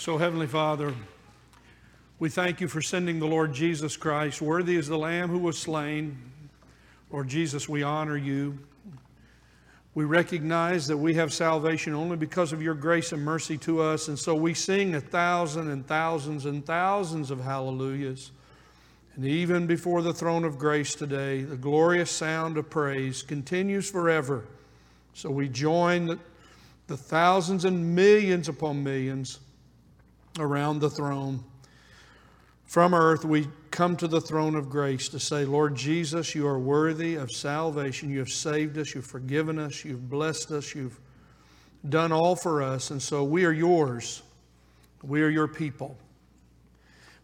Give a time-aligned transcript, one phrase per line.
[0.00, 0.94] So, Heavenly Father,
[2.18, 4.40] we thank you for sending the Lord Jesus Christ.
[4.40, 6.16] Worthy is the Lamb who was slain.
[7.12, 8.58] Lord Jesus, we honor you.
[9.94, 14.08] We recognize that we have salvation only because of your grace and mercy to us,
[14.08, 18.30] and so we sing a thousand and thousands and thousands of hallelujahs.
[19.16, 24.46] And even before the throne of grace today, the glorious sound of praise continues forever.
[25.12, 26.18] So we join the,
[26.86, 29.40] the thousands and millions upon millions
[30.38, 31.42] around the throne.
[32.66, 36.58] From earth, we come to the throne of grace to say, Lord Jesus, you are
[36.58, 38.10] worthy of salvation.
[38.10, 41.00] You have saved us, you've forgiven us, you've blessed us, you've
[41.88, 42.90] done all for us.
[42.90, 44.22] And so we are yours.
[45.02, 45.96] We are your people.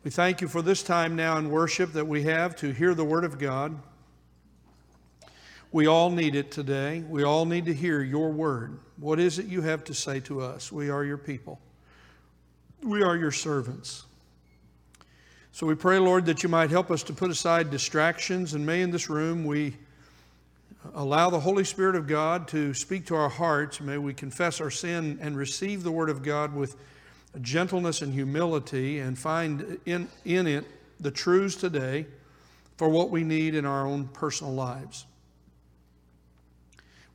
[0.02, 3.04] We thank you for this time now in worship that we have to hear the
[3.04, 3.76] Word of God.
[5.72, 7.04] We all need it today.
[7.08, 8.78] We all need to hear your Word.
[8.98, 10.72] What is it you have to say to us?
[10.72, 11.60] We are your people.
[12.86, 14.04] We are your servants.
[15.50, 18.80] So we pray, Lord, that you might help us to put aside distractions, and may
[18.80, 19.76] in this room we
[20.94, 23.80] allow the Holy Spirit of God to speak to our hearts.
[23.80, 26.76] May we confess our sin and receive the Word of God with
[27.40, 30.64] gentleness and humility and find in, in it
[31.00, 32.06] the truths today
[32.76, 35.06] for what we need in our own personal lives.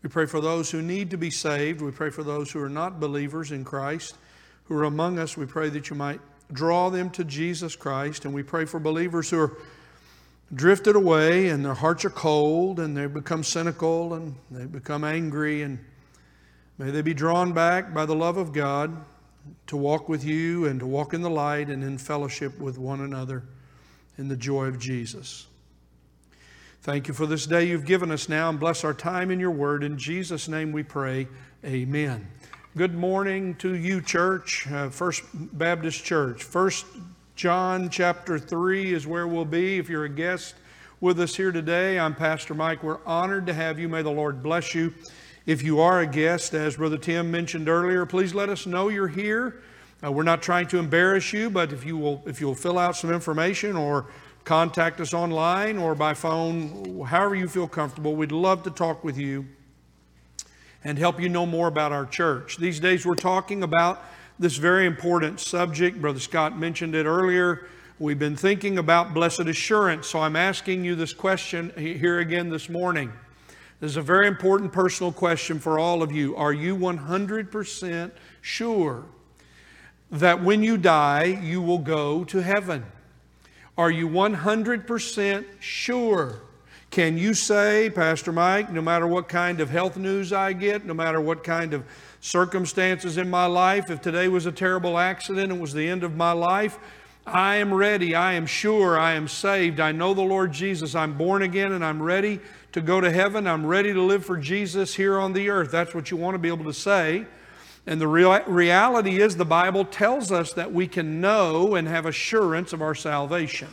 [0.03, 1.79] We pray for those who need to be saved.
[1.81, 4.17] We pray for those who are not believers in Christ
[4.65, 5.35] who are among us.
[5.35, 6.21] We pray that you might
[6.53, 8.25] draw them to Jesus Christ.
[8.25, 9.57] And we pray for believers who are
[10.53, 15.61] drifted away and their hearts are cold and they become cynical and they become angry.
[15.61, 15.79] And
[16.77, 19.05] may they be drawn back by the love of God
[19.67, 23.01] to walk with you and to walk in the light and in fellowship with one
[23.01, 23.43] another
[24.17, 25.47] in the joy of Jesus.
[26.83, 29.51] Thank you for this day you've given us now and bless our time in your
[29.51, 29.83] word.
[29.83, 31.27] In Jesus' name we pray.
[31.63, 32.27] Amen.
[32.77, 36.41] Good morning to you, church, uh, First Baptist Church.
[36.41, 36.85] First
[37.35, 39.77] John chapter 3 is where we'll be.
[39.77, 40.55] If you're a guest
[41.01, 42.81] with us here today, I'm Pastor Mike.
[42.81, 43.89] We're honored to have you.
[43.89, 44.93] May the Lord bless you.
[45.45, 49.09] If you are a guest, as Brother Tim mentioned earlier, please let us know you're
[49.09, 49.61] here.
[50.01, 52.95] Uh, we're not trying to embarrass you, but if you will, if you'll fill out
[52.95, 54.05] some information or
[54.45, 59.17] contact us online or by phone, however you feel comfortable, we'd love to talk with
[59.17, 59.45] you
[60.83, 62.57] and help you know more about our church.
[62.57, 64.03] These days we're talking about
[64.39, 66.01] this very important subject.
[66.01, 67.67] Brother Scott mentioned it earlier.
[67.99, 72.67] We've been thinking about blessed assurance, so I'm asking you this question here again this
[72.67, 73.11] morning.
[73.79, 76.35] This is a very important personal question for all of you.
[76.35, 79.05] Are you 100% sure
[80.09, 82.85] that when you die, you will go to heaven?
[83.77, 86.41] Are you 100% sure
[86.91, 90.93] can you say, Pastor Mike, no matter what kind of health news I get, no
[90.93, 91.85] matter what kind of
[92.19, 96.17] circumstances in my life, if today was a terrible accident and was the end of
[96.17, 96.77] my life,
[97.25, 98.13] I am ready.
[98.13, 98.99] I am sure.
[98.99, 99.79] I am saved.
[99.79, 100.93] I know the Lord Jesus.
[100.93, 102.41] I'm born again and I'm ready
[102.73, 103.47] to go to heaven.
[103.47, 105.71] I'm ready to live for Jesus here on the earth.
[105.71, 107.25] That's what you want to be able to say.
[107.87, 112.05] And the real, reality is, the Bible tells us that we can know and have
[112.05, 113.69] assurance of our salvation.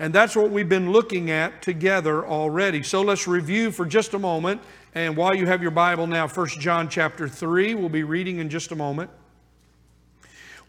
[0.00, 2.82] And that's what we've been looking at together already.
[2.82, 4.62] So let's review for just a moment.
[4.94, 8.48] And while you have your Bible now, 1 John chapter 3, we'll be reading in
[8.48, 9.10] just a moment.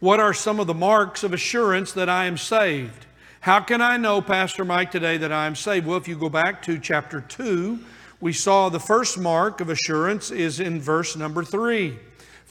[0.01, 3.05] What are some of the marks of assurance that I am saved?
[3.39, 5.87] How can I know, Pastor Mike, today that I am saved?
[5.87, 7.79] Well, if you go back to chapter 2,
[8.19, 11.97] we saw the first mark of assurance is in verse number 3.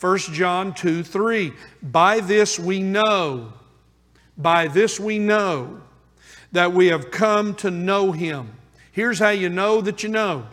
[0.00, 1.52] 1 John 2 3.
[1.82, 3.52] By this we know,
[4.38, 5.82] by this we know
[6.52, 8.52] that we have come to know Him.
[8.92, 10.46] Here's how you know that you know.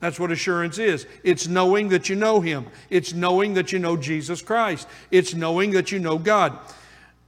[0.00, 1.06] That's what assurance is.
[1.22, 2.66] It's knowing that you know Him.
[2.90, 4.88] It's knowing that you know Jesus Christ.
[5.10, 6.58] It's knowing that you know God.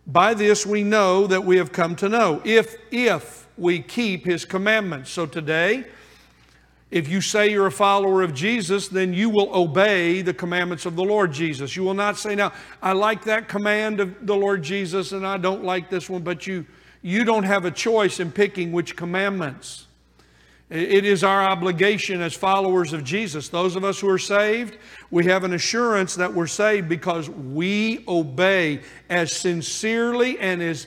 [0.06, 4.44] By this we know that we have come to know, if, if we keep His
[4.44, 5.10] commandments.
[5.10, 5.84] So today,
[6.90, 10.94] if you say you're a follower of Jesus, then you will obey the commandments of
[10.94, 11.74] the Lord Jesus.
[11.74, 15.38] You will not say, Now, I like that command of the Lord Jesus and I
[15.38, 16.66] don't like this one, but you
[17.04, 19.88] you don't have a choice in picking which commandments.
[20.70, 23.50] It is our obligation as followers of Jesus.
[23.50, 24.78] Those of us who are saved,
[25.10, 28.80] we have an assurance that we're saved because we obey
[29.10, 30.86] as sincerely and as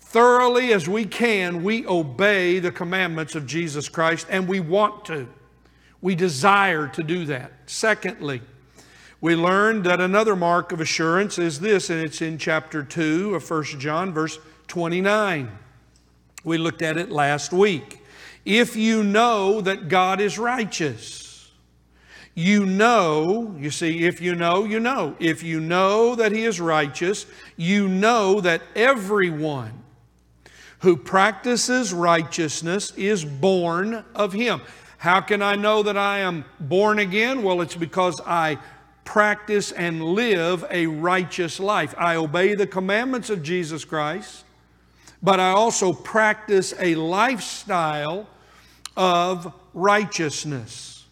[0.00, 1.62] thoroughly as we can.
[1.62, 5.28] We obey the commandments of Jesus Christ and we want to.
[6.00, 7.52] We desire to do that.
[7.66, 8.40] Secondly,
[9.20, 13.48] we learned that another mark of assurance is this, and it's in chapter 2 of
[13.48, 14.38] 1 John, verse
[14.68, 15.50] 29.
[16.44, 18.04] We looked at it last week.
[18.44, 21.50] If you know that God is righteous,
[22.34, 25.16] You know, you see, if you know, you know.
[25.18, 27.26] If you know that he is righteous,
[27.56, 29.84] you know that everyone
[30.80, 34.62] who practices righteousness is born of him.
[34.96, 37.42] How can I know that I am born again?
[37.42, 38.58] Well, it's because I
[39.04, 41.94] practice and live a righteous life.
[41.98, 44.44] I obey the commandments of Jesus Christ,
[45.22, 48.26] but I also practice a lifestyle
[48.96, 51.04] of righteousness.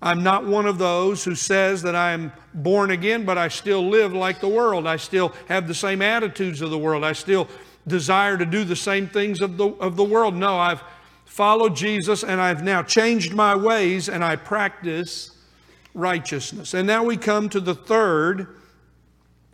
[0.00, 4.12] I'm not one of those who says that I'm born again, but I still live
[4.12, 4.86] like the world.
[4.86, 7.04] I still have the same attitudes of the world.
[7.04, 7.46] I still
[7.86, 10.34] desire to do the same things of the, of the world.
[10.34, 10.82] No, I've
[11.24, 15.36] followed Jesus and I've now changed my ways and I practice
[15.94, 16.74] righteousness.
[16.74, 18.48] And now we come to the third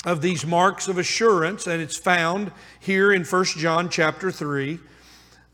[0.04, 4.78] of these marks of assurance, and it's found here in 1 John chapter 3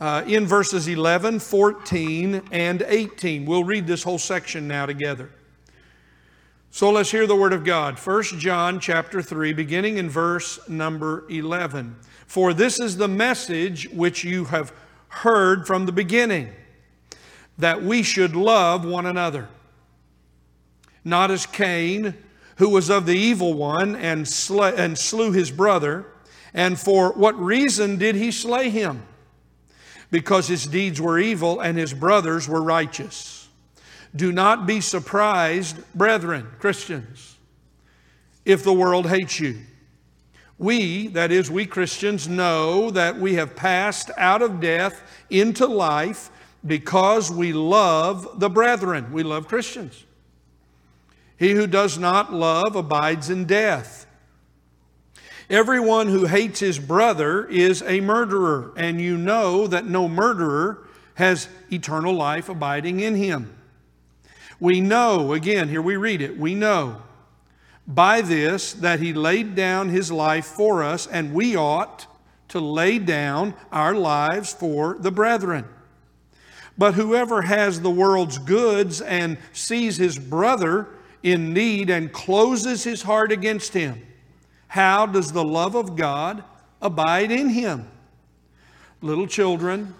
[0.01, 3.47] uh, in verses 11, 14, and 18.
[3.47, 5.31] We'll read this whole section now together.
[6.71, 7.99] So let's hear the word of God.
[7.99, 11.97] 1 John chapter 3, beginning in verse number 11.
[12.27, 14.73] For this is the message which you have
[15.09, 16.51] heard from the beginning,
[17.59, 19.49] that we should love one another.
[21.05, 22.15] Not as Cain,
[22.57, 26.07] who was of the evil one and, and slew his brother.
[26.53, 29.03] And for what reason did he slay him?
[30.15, 33.49] because his deeds were evil and his brothers were righteous.
[34.15, 37.37] Do not be surprised, brethren, Christians,
[38.45, 39.59] if the world hates you.
[40.57, 46.31] We, that is, we Christians, know that we have passed out of death into life
[46.65, 49.13] because we love the brethren.
[49.13, 50.05] We love Christians.
[51.37, 54.07] He who does not love abides in death.
[55.51, 61.49] Everyone who hates his brother is a murderer, and you know that no murderer has
[61.71, 63.55] eternal life abiding in him.
[64.59, 67.03] We know, again, here we read it, we know
[67.87, 72.07] by this that he laid down his life for us, and we ought
[72.49, 75.67] to lay down our lives for the brethren.
[76.77, 80.89] But whoever has the world's goods and sees his brother
[81.25, 84.01] in need and closes his heart against him,
[84.69, 86.45] how does the love of God
[86.81, 87.89] abide in him?
[89.01, 89.95] Little children,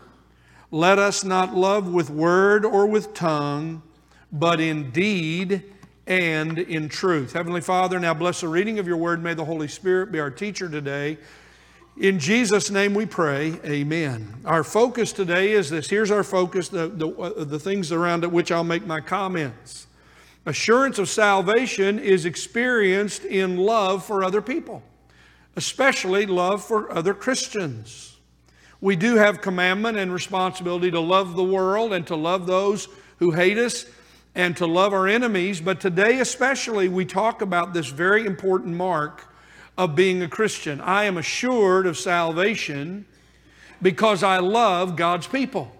[0.71, 3.83] let us not love with word or with tongue,
[4.31, 5.63] but in deed
[6.07, 7.33] and in truth.
[7.33, 9.23] Heavenly Father, now bless the reading of your word.
[9.23, 11.17] May the Holy Spirit be our teacher today.
[11.97, 14.43] In Jesus' name we pray, amen.
[14.45, 15.89] Our focus today is this.
[15.89, 19.87] Here's our focus, the, the, uh, the things around which I'll make my comments.
[20.47, 24.83] Assurance of salvation is experienced in love for other people,
[25.57, 28.17] especially love for other Christians.
[28.81, 32.89] We do have commandment and responsibility to love the world and to love those
[33.19, 33.87] who hate us
[34.35, 39.33] and to love our enemies, but today especially we talk about this very important mark
[39.79, 40.81] of being a Christian.
[40.81, 43.07] I am assured of salvation
[43.81, 45.75] because I love God's people.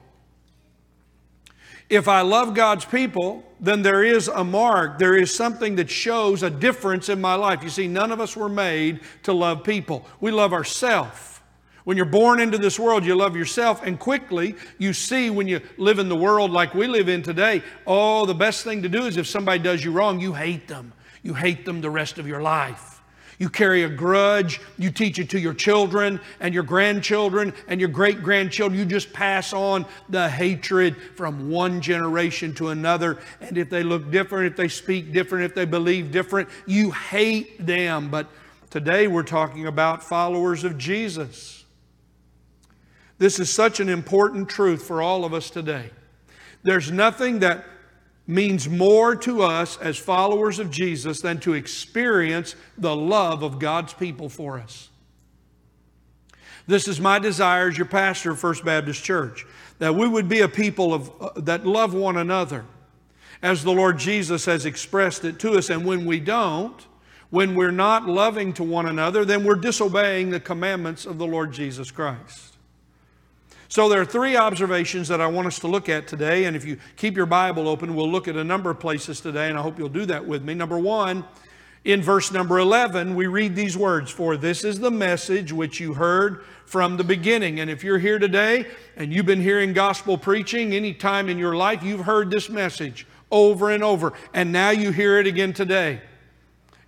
[1.95, 4.99] If I love God's people, then there is a mark.
[4.99, 7.63] There is something that shows a difference in my life.
[7.63, 10.05] You see, none of us were made to love people.
[10.21, 11.41] We love ourselves.
[11.85, 15.61] When you're born into this world, you love yourself, and quickly you see when you
[15.77, 19.05] live in the world like we live in today, oh, the best thing to do
[19.05, 20.93] is if somebody does you wrong, you hate them.
[21.23, 22.94] You hate them the rest of your life.
[23.39, 24.61] You carry a grudge.
[24.79, 28.79] You teach it to your children and your grandchildren and your great grandchildren.
[28.79, 33.19] You just pass on the hatred from one generation to another.
[33.41, 37.65] And if they look different, if they speak different, if they believe different, you hate
[37.65, 38.11] them.
[38.11, 38.29] But
[38.71, 41.65] today we're talking about followers of Jesus.
[43.19, 45.91] This is such an important truth for all of us today.
[46.63, 47.65] There's nothing that
[48.27, 53.93] means more to us as followers of Jesus than to experience the love of God's
[53.93, 54.89] people for us.
[56.67, 59.47] This is my desire as your pastor of First Baptist Church
[59.79, 62.65] that we would be a people of, uh, that love one another
[63.43, 65.69] as the Lord Jesus has expressed it to us.
[65.69, 66.87] And when we don't,
[67.29, 71.53] when we're not loving to one another, then we're disobeying the commandments of the Lord
[71.53, 72.54] Jesus Christ.
[73.75, 76.45] So there are three observations that I want us to look at today.
[76.45, 79.49] And if you keep your Bible open, we'll look at a number of places today,
[79.49, 80.55] and I hope you'll do that with me.
[80.55, 81.25] Number one,
[81.83, 85.95] in verse number 11, we read these words For this is the message which you
[85.95, 87.59] heard from the beginning.
[87.59, 88.65] And if you're here today
[88.95, 93.09] and you've been hearing gospel preaching any time in your life, you've heard this message
[93.33, 94.13] over and over.
[94.33, 96.01] And now you hear it again today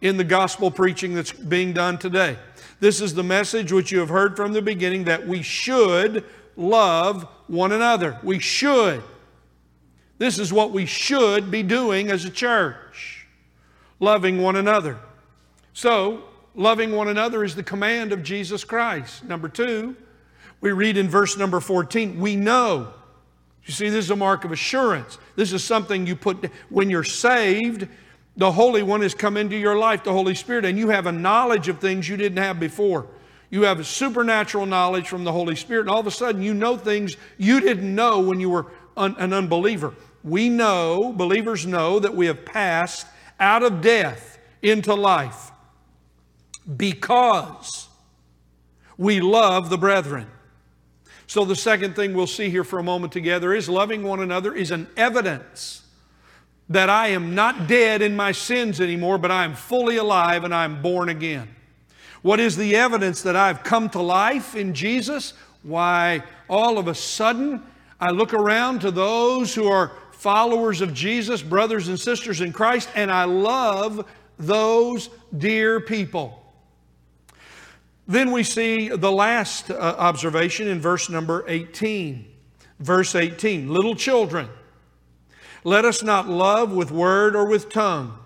[0.03, 2.39] in the gospel preaching that's being done today.
[2.79, 6.25] This is the message which you have heard from the beginning that we should
[6.57, 8.19] love one another.
[8.23, 9.03] We should.
[10.19, 13.27] This is what we should be doing as a church
[14.01, 14.99] loving one another.
[15.73, 19.25] So, loving one another is the command of Jesus Christ.
[19.25, 19.97] Number two,
[20.61, 22.93] we read in verse number 14, we know.
[23.65, 25.19] You see, this is a mark of assurance.
[25.35, 27.89] This is something you put, when you're saved,
[28.37, 31.13] the Holy One has come into your life, the Holy Spirit, and you have a
[31.13, 33.07] knowledge of things you didn't have before.
[33.51, 36.55] You have a supernatural knowledge from the Holy Spirit, and all of a sudden you
[36.55, 39.95] know things you didn't know when you were un- an unbeliever.
[40.25, 43.07] We know, believers know, that we have passed
[43.39, 45.53] out of death into life
[46.77, 47.89] because
[48.97, 50.27] we love the brethren.
[51.29, 54.55] So, the second thing we'll see here for a moment together is loving one another
[54.55, 55.83] is an evidence
[56.69, 60.55] that I am not dead in my sins anymore, but I am fully alive and
[60.55, 61.55] I'm born again.
[62.27, 65.33] What is the evidence that I've come to life in Jesus?
[65.63, 67.63] Why, all of a sudden,
[68.01, 72.89] I look around to those who are followers of Jesus, brothers and sisters in Christ,
[72.97, 76.43] and I love those dear people.
[78.09, 82.27] Then we see the last uh, observation in verse number 18.
[82.81, 84.49] Verse 18 Little children,
[85.63, 88.19] let us not love with word or with tongue,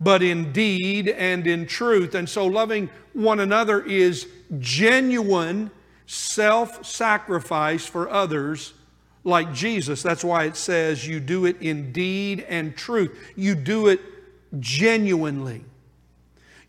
[0.00, 2.14] but in deed and in truth.
[2.14, 5.70] And so, loving one another is genuine
[6.06, 8.74] self sacrifice for others
[9.24, 10.02] like Jesus.
[10.02, 13.32] That's why it says you do it in deed and truth.
[13.36, 14.00] You do it
[14.60, 15.64] genuinely.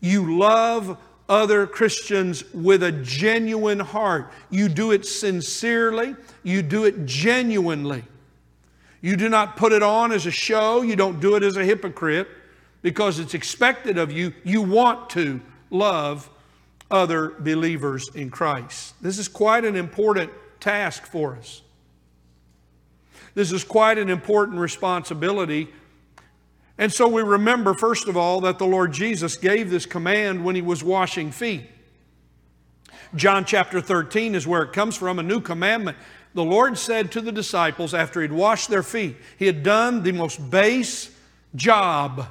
[0.00, 4.32] You love other Christians with a genuine heart.
[4.50, 8.04] You do it sincerely, you do it genuinely.
[9.02, 11.64] You do not put it on as a show, you don't do it as a
[11.64, 12.28] hypocrite
[12.86, 14.32] because it's expected of you.
[14.44, 15.40] You want to
[15.70, 16.30] love
[16.88, 18.94] other believers in Christ.
[19.02, 21.62] This is quite an important task for us.
[23.34, 25.68] This is quite an important responsibility
[26.78, 30.54] and so we remember, first of all, that the Lord Jesus gave this command when
[30.54, 31.64] he was washing feet.
[33.14, 35.96] John chapter 13 is where it comes from, a new commandment.
[36.34, 40.12] The Lord said to the disciples after he'd washed their feet, he had done the
[40.12, 41.10] most base
[41.54, 42.26] job.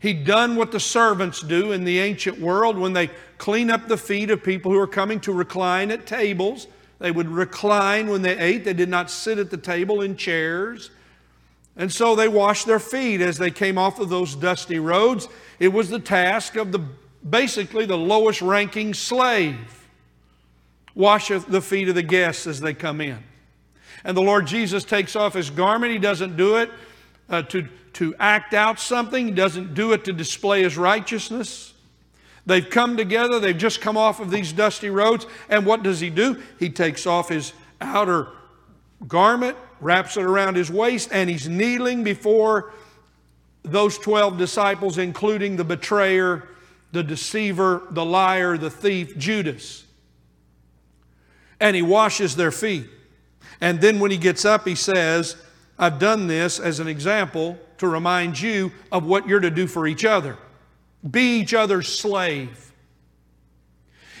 [0.00, 3.96] He'd done what the servants do in the ancient world when they clean up the
[3.96, 6.68] feet of people who are coming to recline at tables.
[6.98, 10.90] They would recline when they ate, they did not sit at the table in chairs.
[11.76, 15.28] And so they washed their feet as they came off of those dusty roads.
[15.58, 16.84] It was the task of the
[17.28, 19.86] basically the lowest ranking slave.
[20.94, 23.18] Wash the feet of the guests as they come in.
[24.04, 25.92] And the Lord Jesus takes off his garment.
[25.92, 26.70] He doesn't do it
[27.28, 31.74] uh, to, to act out something, he doesn't do it to display his righteousness.
[32.46, 36.08] They've come together, they've just come off of these dusty roads, and what does he
[36.08, 36.40] do?
[36.60, 38.28] He takes off his outer
[39.08, 42.72] garment, wraps it around his waist, and he's kneeling before
[43.64, 46.46] those 12 disciples, including the betrayer,
[46.92, 49.84] the deceiver, the liar, the thief, Judas.
[51.58, 52.88] And he washes their feet.
[53.60, 55.34] And then when he gets up, he says,
[55.78, 59.86] I've done this as an example to remind you of what you're to do for
[59.86, 60.36] each other.
[61.08, 62.72] Be each other's slave.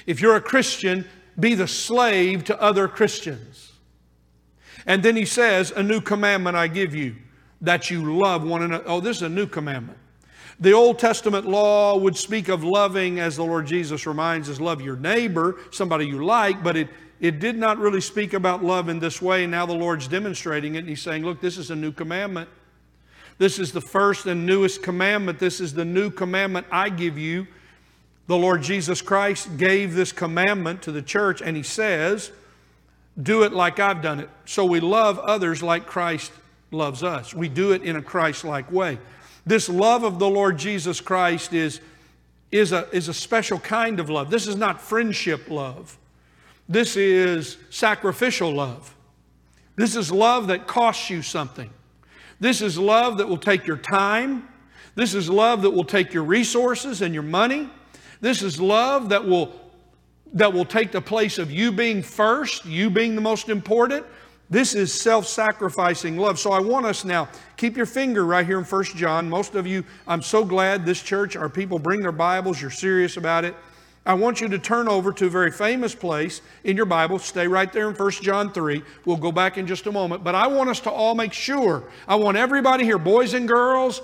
[0.06, 1.06] If you're a Christian,
[1.38, 3.72] be the slave to other Christians.
[4.86, 7.16] And then he says, A new commandment I give you,
[7.60, 8.84] that you love one another.
[8.86, 9.98] Oh, this is a new commandment.
[10.60, 14.80] The Old Testament law would speak of loving, as the Lord Jesus reminds us, love
[14.80, 16.88] your neighbor, somebody you like, but it,
[17.20, 19.46] it did not really speak about love in this way.
[19.46, 22.48] Now the Lord's demonstrating it, and He's saying, Look, this is a new commandment.
[23.38, 25.38] This is the first and newest commandment.
[25.38, 27.46] This is the new commandment I give you.
[28.26, 32.30] The Lord Jesus Christ gave this commandment to the church, and He says,
[33.20, 34.30] do it like I've done it.
[34.44, 36.32] So we love others like Christ
[36.70, 37.34] loves us.
[37.34, 38.98] We do it in a Christ like way.
[39.44, 41.80] This love of the Lord Jesus Christ is,
[42.52, 44.30] is, a, is a special kind of love.
[44.30, 45.98] This is not friendship love,
[46.68, 48.94] this is sacrificial love.
[49.76, 51.70] This is love that costs you something.
[52.40, 54.48] This is love that will take your time.
[54.94, 57.70] This is love that will take your resources and your money.
[58.20, 59.52] This is love that will
[60.34, 64.04] that will take the place of you being first, you being the most important.
[64.50, 66.38] This is self sacrificing love.
[66.38, 69.28] So I want us now, keep your finger right here in 1 John.
[69.28, 73.16] Most of you, I'm so glad this church, our people bring their Bibles, you're serious
[73.16, 73.54] about it.
[74.08, 77.18] I want you to turn over to a very famous place in your Bible.
[77.18, 78.82] Stay right there in 1 John 3.
[79.04, 80.24] We'll go back in just a moment.
[80.24, 84.00] But I want us to all make sure, I want everybody here, boys and girls,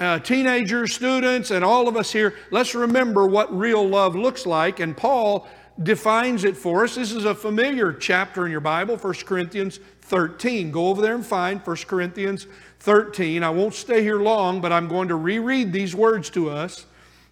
[0.00, 4.80] uh, teenagers, students, and all of us here, let's remember what real love looks like.
[4.80, 5.46] And Paul
[5.80, 6.96] defines it for us.
[6.96, 10.72] This is a familiar chapter in your Bible, 1 Corinthians 13.
[10.72, 12.48] Go over there and find 1 Corinthians
[12.80, 13.44] 13.
[13.44, 16.86] I won't stay here long, but I'm going to reread these words to us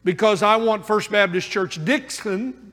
[0.05, 2.73] because I want First Baptist Church Dixon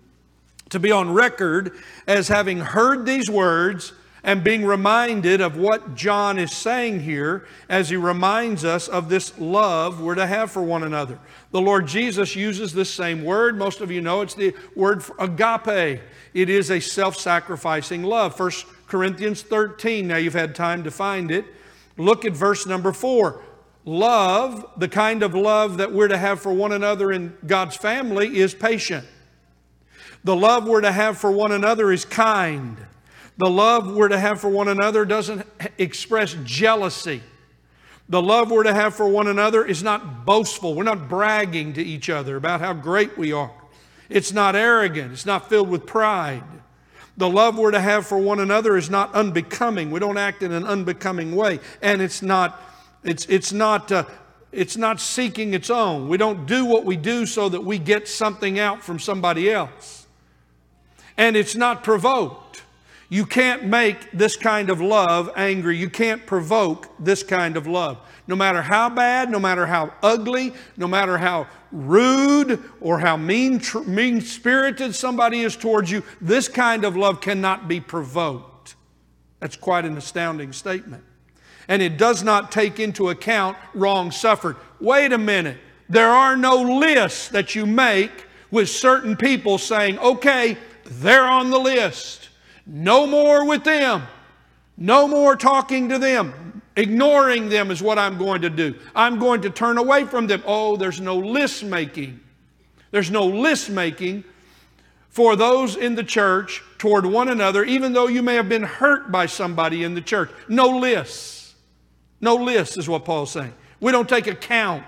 [0.69, 1.73] to be on record
[2.07, 7.89] as having heard these words and being reminded of what John is saying here as
[7.89, 11.17] he reminds us of this love we're to have for one another.
[11.51, 13.57] The Lord Jesus uses this same word.
[13.57, 16.01] Most of you know it's the word agape.
[16.33, 18.39] It is a self sacrificing love.
[18.39, 18.51] 1
[18.87, 20.07] Corinthians 13.
[20.07, 21.45] Now you've had time to find it.
[21.97, 23.41] Look at verse number 4.
[23.85, 28.37] Love, the kind of love that we're to have for one another in God's family,
[28.37, 29.05] is patient.
[30.23, 32.77] The love we're to have for one another is kind.
[33.37, 35.47] The love we're to have for one another doesn't
[35.79, 37.23] express jealousy.
[38.07, 40.75] The love we're to have for one another is not boastful.
[40.75, 43.51] We're not bragging to each other about how great we are.
[44.09, 45.13] It's not arrogant.
[45.13, 46.43] It's not filled with pride.
[47.17, 49.91] The love we're to have for one another is not unbecoming.
[49.91, 51.59] We don't act in an unbecoming way.
[51.81, 52.61] And it's not,
[53.03, 54.05] it's, it's not, uh,
[54.51, 56.07] it's not seeking its own.
[56.07, 60.07] We don't do what we do so that we get something out from somebody else.
[61.17, 62.63] And it's not provoked.
[63.09, 65.77] You can't make this kind of love angry.
[65.77, 67.97] You can't provoke this kind of love.
[68.27, 73.59] No matter how bad, no matter how ugly, no matter how rude or how mean,
[73.59, 78.75] tr- mean spirited somebody is towards you, this kind of love cannot be provoked.
[79.39, 81.03] That's quite an astounding statement.
[81.71, 84.57] And it does not take into account wrong suffered.
[84.81, 85.57] Wait a minute.
[85.87, 88.11] There are no lists that you make
[88.51, 92.27] with certain people saying, okay, they're on the list.
[92.65, 94.03] No more with them.
[94.75, 96.61] No more talking to them.
[96.75, 98.75] Ignoring them is what I'm going to do.
[98.93, 100.43] I'm going to turn away from them.
[100.45, 102.19] Oh, there's no list making.
[102.91, 104.25] There's no list making
[105.07, 109.09] for those in the church toward one another, even though you may have been hurt
[109.09, 110.31] by somebody in the church.
[110.49, 111.40] No lists.
[112.21, 113.53] No list is what Paul's saying.
[113.79, 114.85] We don't take account.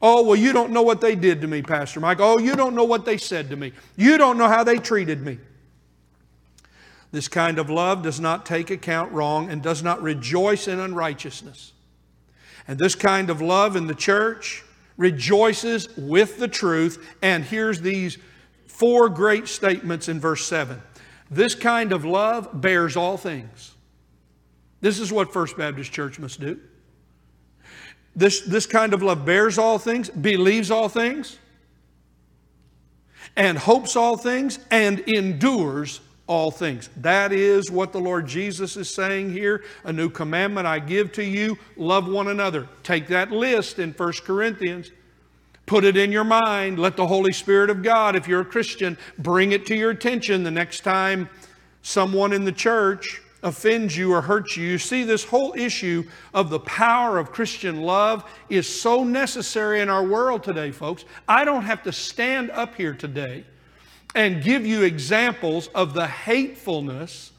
[0.00, 2.18] Oh, well, you don't know what they did to me, Pastor Mike.
[2.20, 3.72] Oh, you don't know what they said to me.
[3.96, 5.38] You don't know how they treated me.
[7.10, 11.72] This kind of love does not take account wrong and does not rejoice in unrighteousness.
[12.68, 14.62] And this kind of love in the church
[14.98, 17.16] rejoices with the truth.
[17.22, 18.18] And here's these
[18.66, 20.82] four great statements in verse 7.
[21.30, 23.74] This kind of love bears all things.
[24.80, 26.60] This is what First Baptist Church must do.
[28.14, 31.38] This, this kind of love bears all things, believes all things,
[33.36, 36.90] and hopes all things, and endures all things.
[36.96, 39.64] That is what the Lord Jesus is saying here.
[39.84, 42.68] A new commandment I give to you love one another.
[42.82, 44.90] Take that list in 1 Corinthians.
[45.66, 46.78] Put it in your mind.
[46.78, 50.42] Let the Holy Spirit of God, if you're a Christian, bring it to your attention
[50.42, 51.28] the next time
[51.82, 54.66] someone in the church offends you or hurts you.
[54.66, 59.88] You see, this whole issue of the power of Christian love is so necessary in
[59.88, 61.04] our world today, folks.
[61.28, 63.44] I don't have to stand up here today
[64.14, 67.32] and give you examples of the hatefulness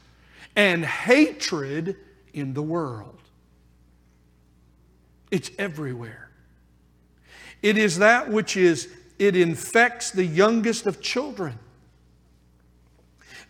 [0.56, 1.96] and hatred
[2.32, 3.18] in the world.
[5.30, 6.30] It's everywhere.
[7.62, 11.58] It is that which is, it infects the youngest of children.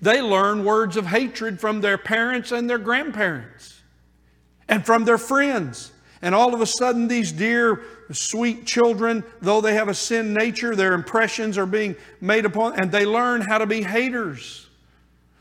[0.03, 3.81] They learn words of hatred from their parents and their grandparents
[4.69, 5.93] and from their friends.
[6.23, 7.83] And all of a sudden, these dear,
[8.13, 12.93] sweet children, though they have a sin nature, their impressions are being made upon, and
[12.93, 14.69] they learn how to be haters.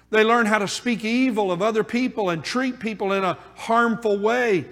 [0.10, 4.18] They learn how to speak evil of other people and treat people in a harmful
[4.18, 4.66] way.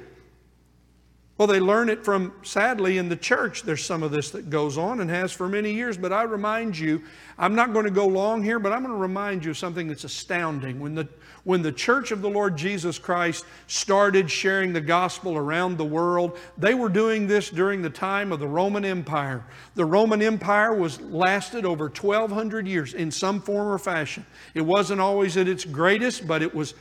[1.37, 3.61] Well, they learn it from, sadly, in the church.
[3.61, 5.95] There's some of this that goes on and has for many years.
[5.95, 7.03] But I remind you,
[7.37, 9.87] I'm not going to go long here, but I'm going to remind you of something
[9.87, 10.79] that's astounding.
[10.79, 11.07] When the,
[11.43, 16.39] when the church of the Lord Jesus Christ started sharing the gospel around the world,
[16.57, 19.45] they were doing this during the time of the Roman Empire.
[19.75, 24.25] The Roman Empire was lasted over 1,200 years in some form or fashion.
[24.55, 26.73] It wasn't always at its greatest, but it was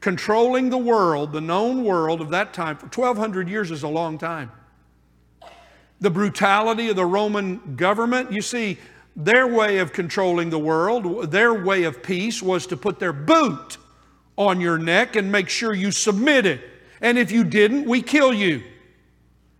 [0.00, 4.18] controlling the world, the known world of that time, for 1,200 years is a long
[4.18, 4.50] time.
[6.00, 8.78] The brutality of the Roman government, you see,
[9.14, 13.76] their way of controlling the world, their way of peace was to put their boot
[14.38, 16.62] on your neck and make sure you submitted.
[17.02, 18.62] And if you didn't, we kill you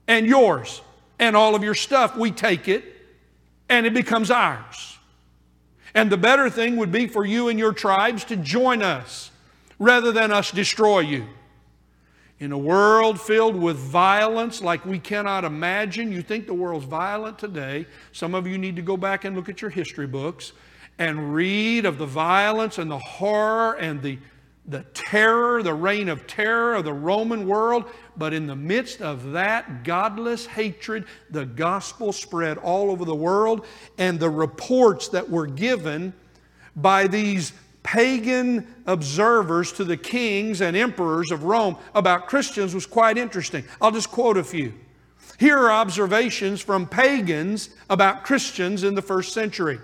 [0.09, 0.81] and yours
[1.19, 2.17] and all of your stuff.
[2.17, 2.85] We take it
[3.69, 4.99] and it becomes ours.
[5.95, 9.30] And the better thing would be for you and your tribes to join us
[9.81, 11.27] rather than us destroy you.
[12.39, 17.39] In a world filled with violence like we cannot imagine, you think the world's violent
[17.39, 17.87] today.
[18.13, 20.53] Some of you need to go back and look at your history books
[20.99, 24.19] and read of the violence and the horror and the,
[24.67, 27.85] the terror, the reign of terror of the Roman world.
[28.17, 33.67] But in the midst of that godless hatred, the gospel spread all over the world,
[33.99, 36.15] and the reports that were given
[36.77, 43.17] by these pagan observers to the kings and emperors of Rome about Christians was quite
[43.17, 43.65] interesting.
[43.81, 44.75] I'll just quote a few.
[45.39, 49.79] Here are observations from pagans about Christians in the first century.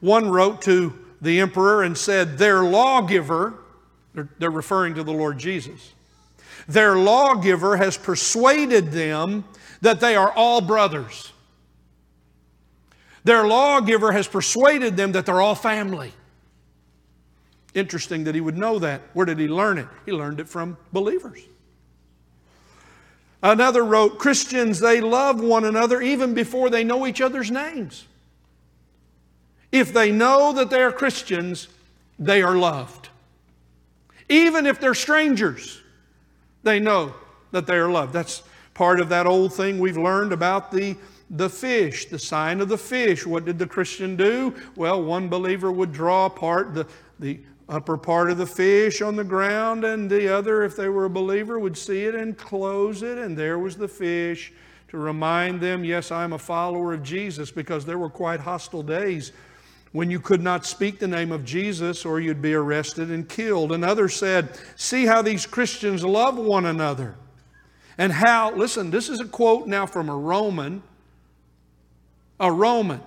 [0.00, 3.54] One wrote to the emperor and said, Their lawgiver,
[4.14, 5.94] they're, referring to the Lord Jesus,
[6.68, 9.44] their lawgiver has persuaded them
[9.80, 11.32] that they are all brothers.
[13.24, 16.12] Their lawgiver has persuaded them that they're all family.
[17.74, 19.02] Interesting that he would know that.
[19.12, 19.88] Where did he learn it?
[20.06, 21.40] He learned it from believers.
[23.42, 28.04] Another wrote, Christians, they love one another even before they know each other's names.
[29.70, 31.68] If they know that they are Christians,
[32.18, 33.10] they are loved.
[34.28, 35.80] Even if they're strangers,
[36.62, 37.14] they know
[37.52, 38.12] that they are loved.
[38.12, 38.42] That's
[38.74, 40.96] part of that old thing we've learned about the
[41.30, 43.26] the fish, the sign of the fish.
[43.26, 44.54] What did the Christian do?
[44.76, 46.86] Well, one believer would draw apart the,
[47.18, 51.04] the upper part of the fish on the ground, and the other, if they were
[51.04, 54.52] a believer, would see it and close it, and there was the fish
[54.88, 59.32] to remind them, yes, I'm a follower of Jesus, because there were quite hostile days
[59.92, 63.72] when you could not speak the name of Jesus or you'd be arrested and killed.
[63.72, 67.16] Another said, See how these Christians love one another.
[67.96, 70.82] And how, listen, this is a quote now from a Roman
[72.40, 73.00] a Roman.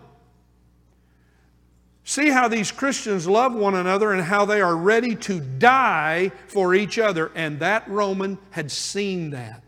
[2.04, 6.74] See how these Christians love one another and how they are ready to die for
[6.74, 7.32] each other.
[7.36, 9.64] And that Roman had seen that.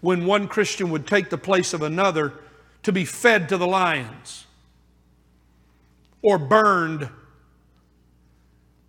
[0.00, 2.32] When one Christian would take the place of another
[2.82, 4.46] to be fed to the lions,
[6.22, 7.08] or burned,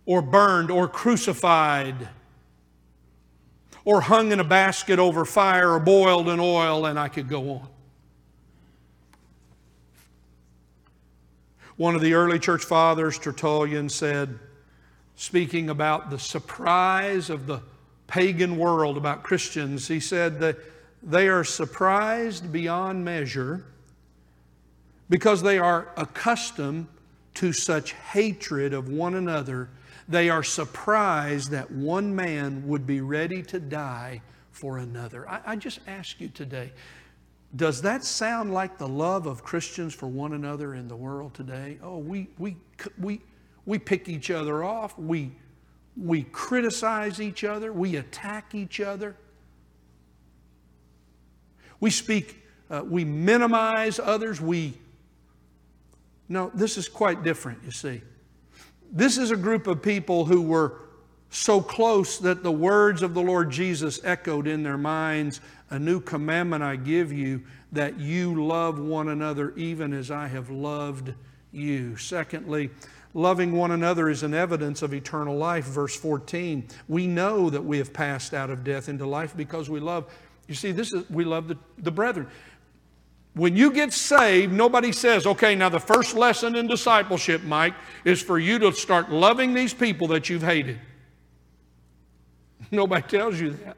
[0.06, 2.08] or burned, or crucified,
[3.84, 7.50] or hung in a basket over fire, or boiled in oil, and I could go
[7.50, 7.68] on.
[11.76, 14.38] One of the early church fathers, Tertullian, said,
[15.16, 17.62] speaking about the surprise of the
[18.06, 20.58] pagan world about Christians, he said that
[21.02, 23.64] they are surprised beyond measure
[25.08, 26.86] because they are accustomed
[27.34, 29.68] to such hatred of one another.
[30.08, 35.28] They are surprised that one man would be ready to die for another.
[35.28, 36.72] I, I just ask you today
[37.54, 41.78] does that sound like the love of Christians for one another in the world today?
[41.82, 42.56] Oh, we, we,
[42.98, 43.20] we,
[43.66, 44.98] we pick each other off.
[44.98, 45.32] We,
[45.96, 47.72] we criticize each other.
[47.72, 49.16] We attack each other.
[51.78, 54.40] We speak, uh, we minimize others.
[54.40, 54.74] We,
[56.28, 58.00] no, this is quite different, you see.
[58.90, 60.80] This is a group of people who were
[61.32, 65.40] so close that the words of the Lord Jesus echoed in their minds
[65.70, 67.42] A new commandment I give you,
[67.72, 71.14] that you love one another even as I have loved
[71.50, 71.96] you.
[71.96, 72.68] Secondly,
[73.14, 75.64] loving one another is an evidence of eternal life.
[75.64, 76.68] Verse 14.
[76.88, 80.12] We know that we have passed out of death into life because we love.
[80.48, 82.28] You see, this is we love the, the brethren.
[83.32, 87.72] When you get saved, nobody says, okay, now the first lesson in discipleship, Mike,
[88.04, 90.78] is for you to start loving these people that you've hated.
[92.74, 93.76] Nobody tells you that.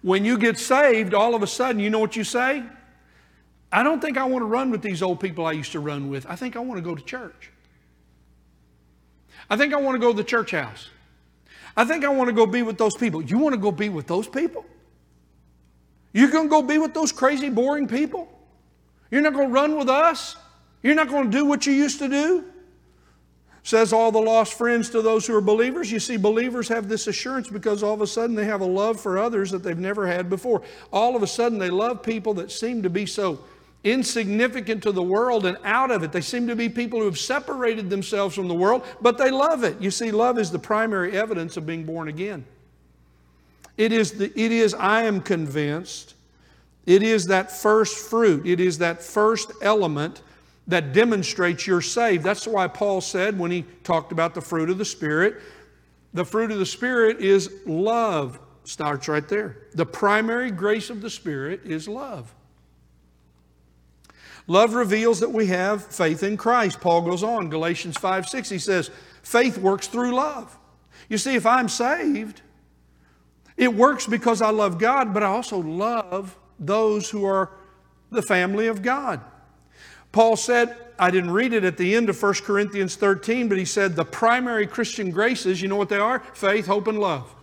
[0.00, 2.62] When you get saved, all of a sudden, you know what you say?
[3.70, 6.08] I don't think I want to run with these old people I used to run
[6.08, 6.24] with.
[6.26, 7.50] I think I want to go to church.
[9.50, 10.88] I think I want to go to the church house.
[11.76, 13.22] I think I want to go be with those people.
[13.22, 14.64] You want to go be with those people?
[16.14, 18.28] You're going to go be with those crazy, boring people?
[19.10, 20.36] You're not going to run with us?
[20.82, 22.46] You're not going to do what you used to do?
[23.68, 25.92] Says all the lost friends to those who are believers.
[25.92, 28.98] You see, believers have this assurance because all of a sudden they have a love
[28.98, 30.62] for others that they've never had before.
[30.90, 33.40] All of a sudden they love people that seem to be so
[33.84, 36.12] insignificant to the world and out of it.
[36.12, 39.64] They seem to be people who have separated themselves from the world, but they love
[39.64, 39.78] it.
[39.82, 42.46] You see, love is the primary evidence of being born again.
[43.76, 46.14] It is, the, it is I am convinced,
[46.86, 50.22] it is that first fruit, it is that first element
[50.68, 52.22] that demonstrates you're saved.
[52.22, 55.40] That's why Paul said when he talked about the fruit of the Spirit,
[56.14, 58.38] the fruit of the Spirit is love.
[58.64, 59.68] Starts right there.
[59.74, 62.34] The primary grace of the Spirit is love.
[64.46, 66.80] Love reveals that we have faith in Christ.
[66.80, 68.90] Paul goes on, Galatians 5 6, he says,
[69.22, 70.56] faith works through love.
[71.08, 72.42] You see, if I'm saved,
[73.56, 77.50] it works because I love God, but I also love those who are
[78.10, 79.20] the family of God.
[80.12, 83.64] Paul said, I didn't read it at the end of 1 Corinthians 13, but he
[83.64, 86.20] said the primary Christian graces, you know what they are?
[86.34, 87.34] Faith, hope, and love.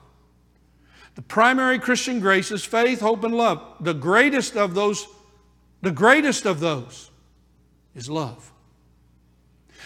[1.15, 3.61] The primary Christian graces, faith, hope, and love.
[3.79, 5.07] The greatest of those,
[5.81, 7.09] the greatest of those
[7.95, 8.51] is love.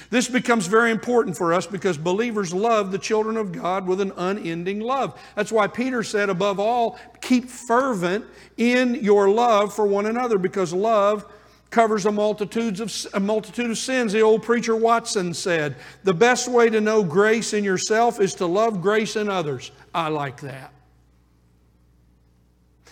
[0.09, 4.11] This becomes very important for us because believers love the children of God with an
[4.17, 5.19] unending love.
[5.35, 8.25] That's why Peter said, above all, keep fervent
[8.57, 11.31] in your love for one another because love
[11.69, 14.13] covers a, multitudes of, a multitude of sins.
[14.13, 18.45] The old preacher Watson said, The best way to know grace in yourself is to
[18.45, 19.71] love grace in others.
[19.93, 20.73] I like that.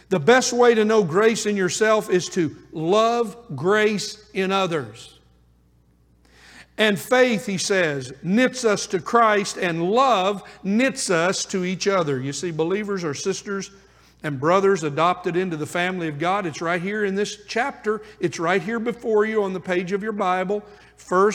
[0.09, 5.19] The best way to know grace in yourself is to love grace in others.
[6.77, 12.21] And faith, he says, knits us to Christ, and love knits us to each other.
[12.21, 13.71] You see, believers are sisters
[14.23, 16.45] and brothers adopted into the family of God.
[16.45, 18.01] It's right here in this chapter.
[18.19, 20.63] It's right here before you on the page of your Bible.
[21.07, 21.31] 1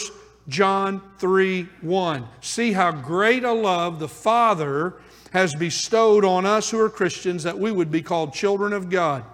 [0.49, 2.29] John 3 1.
[2.41, 4.95] See how great a love the Father
[5.33, 9.25] has bestowed on us who are Christians that we would be called children of God.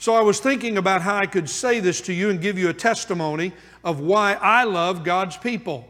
[0.00, 2.68] So I was thinking about how I could say this to you and give you
[2.68, 3.52] a testimony
[3.84, 5.88] of why I love God's people.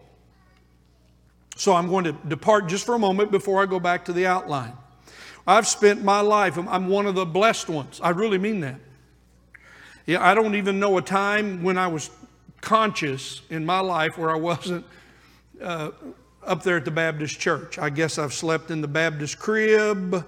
[1.58, 4.26] So I'm going to depart just for a moment before I go back to the
[4.26, 4.74] outline.
[5.44, 8.00] I've spent my life, I'm one of the blessed ones.
[8.00, 8.76] I really mean that.
[10.06, 12.10] Yeah, I don't even know a time when I was
[12.60, 14.86] conscious in my life where I wasn't
[15.60, 15.90] uh,
[16.46, 17.76] up there at the Baptist church.
[17.76, 20.24] I guess I've slept in the Baptist crib.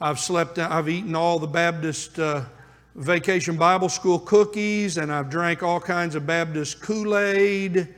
[0.00, 2.42] I've slept, I've eaten all the Baptist uh,
[2.96, 7.94] vacation Bible school cookies, and I've drank all kinds of Baptist Kool Aid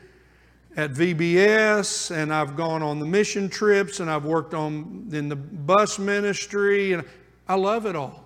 [0.76, 5.36] at VBS, and I've gone on the mission trips, and I've worked on in the
[5.36, 7.04] bus ministry, and
[7.46, 8.23] I love it all.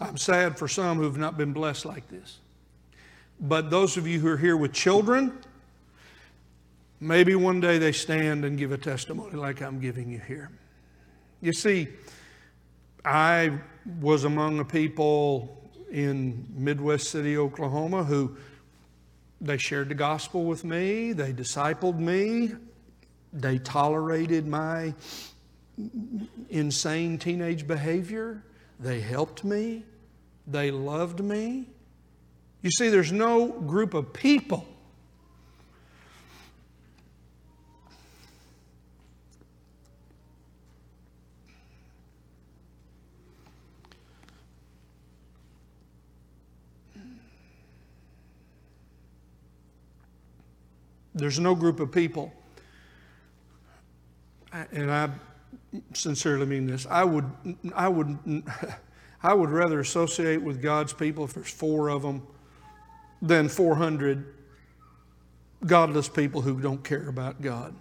[0.00, 2.38] I'm sad for some who've not been blessed like this.
[3.40, 5.38] But those of you who are here with children,
[7.00, 10.50] maybe one day they stand and give a testimony like I'm giving you here.
[11.40, 11.88] You see,
[13.04, 13.58] I
[14.00, 18.36] was among the people in Midwest City, Oklahoma, who
[19.40, 22.52] they shared the gospel with me, they discipled me,
[23.32, 24.94] they tolerated my
[26.48, 28.42] insane teenage behavior.
[28.78, 29.84] They helped me.
[30.46, 31.68] They loved me.
[32.62, 34.66] You see, there's no group of people
[51.16, 52.30] There's no group of people,
[54.52, 55.08] and I
[55.94, 56.86] sincerely mean this.
[56.88, 57.24] I would,
[57.74, 58.18] I would,
[59.22, 62.26] I would rather associate with God's people if there's four of them
[63.22, 64.34] than 400
[65.64, 67.74] godless people who don't care about God.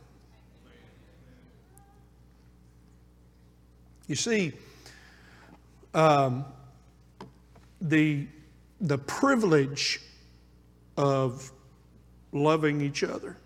[4.08, 4.54] You see,
[5.94, 6.46] um,
[7.82, 8.28] the,
[8.80, 10.02] the privilege
[10.98, 11.52] of
[12.32, 13.38] loving each other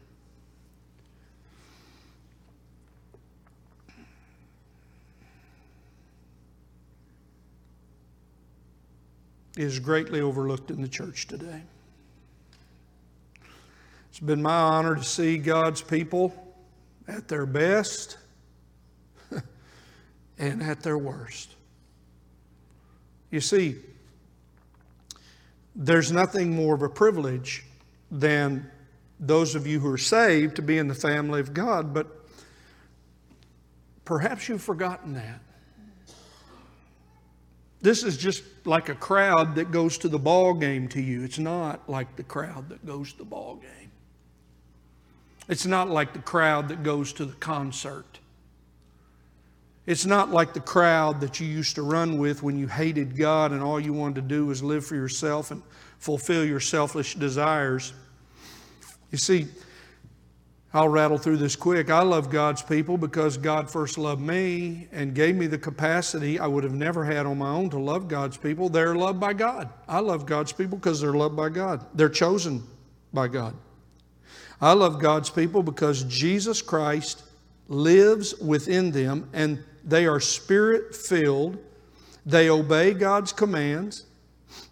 [9.60, 11.62] is greatly overlooked in the church today.
[14.10, 16.34] It's been my honor to see God's people
[17.10, 18.17] at their best
[20.39, 21.56] and at their worst.
[23.32, 23.76] You see,
[25.76, 27.65] there's nothing more of a privilege
[28.10, 28.72] than
[29.19, 32.08] those of you who are saved to be in the family of God, but
[34.06, 35.41] perhaps you've forgotten that.
[37.81, 41.23] This is just like a crowd that goes to the ball game to you.
[41.23, 43.91] It's not like the crowd that goes to the ball game.
[45.47, 48.19] It's not like the crowd that goes to the concert.
[49.85, 53.51] It's not like the crowd that you used to run with when you hated God
[53.51, 55.63] and all you wanted to do was live for yourself and
[55.97, 57.93] fulfill your selfish desires.
[59.11, 59.47] You see,
[60.71, 61.89] I'll rattle through this quick.
[61.89, 66.45] I love God's people because God first loved me and gave me the capacity I
[66.45, 68.69] would have never had on my own to love God's people.
[68.69, 69.69] They're loved by God.
[69.88, 72.63] I love God's people because they're loved by God, they're chosen
[73.13, 73.55] by God.
[74.62, 77.23] I love God's people because Jesus Christ
[77.67, 81.58] lives within them and they are spirit filled.
[82.25, 84.05] They obey God's commands.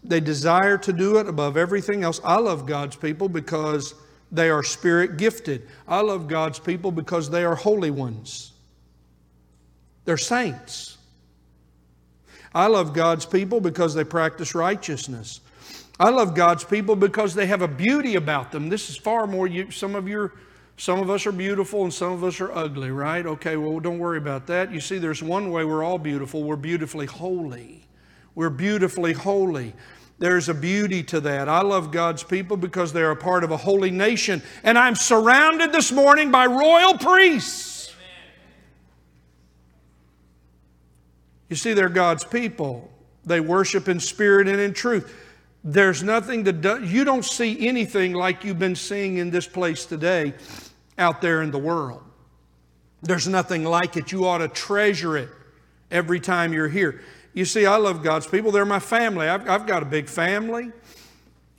[0.03, 2.19] They desire to do it above everything else.
[2.23, 3.95] I love God's people because
[4.31, 5.67] they are spirit gifted.
[5.87, 8.53] I love God's people because they are holy ones.
[10.05, 10.97] They're saints.
[12.53, 15.41] I love God's people because they practice righteousness.
[15.99, 18.69] I love God's people because they have a beauty about them.
[18.69, 20.33] This is far more you, some of your
[20.79, 23.25] some of us are beautiful and some of us are ugly, right?
[23.25, 24.71] Okay, well don't worry about that.
[24.71, 26.43] You see there's one way we're all beautiful.
[26.43, 27.83] We're beautifully holy.
[28.35, 29.73] We're beautifully holy.
[30.19, 31.47] There's a beauty to that.
[31.47, 34.41] I love God's people because they're a part of a holy nation.
[34.63, 37.93] And I'm surrounded this morning by royal priests.
[41.49, 42.91] You see, they're God's people.
[43.25, 45.13] They worship in spirit and in truth.
[45.63, 49.85] There's nothing to do, you don't see anything like you've been seeing in this place
[49.85, 50.33] today
[50.97, 52.01] out there in the world.
[53.01, 54.11] There's nothing like it.
[54.11, 55.29] You ought to treasure it
[55.91, 57.01] every time you're here.
[57.37, 58.51] You see, I love God's people.
[58.51, 59.27] They're my family.
[59.27, 60.71] I've, I've got a big family,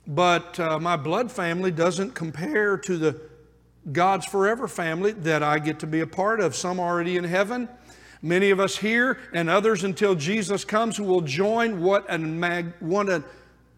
[0.05, 3.21] but uh, my blood family doesn't compare to the
[3.89, 6.53] God's forever family that I get to be a part of.
[6.53, 7.69] Some already in heaven,
[8.21, 11.81] many of us here, and others until Jesus comes who will join.
[11.81, 13.23] What an, mag, what an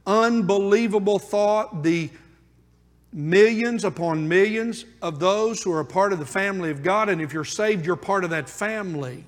[0.08, 1.84] unbelievable thought.
[1.84, 2.10] The
[3.14, 7.10] millions upon millions of those who are a part of the family of God.
[7.10, 9.24] And if you're saved, you're part of that family.